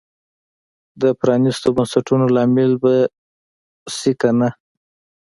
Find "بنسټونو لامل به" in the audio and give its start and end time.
1.77-2.93